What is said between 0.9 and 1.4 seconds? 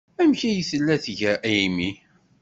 tga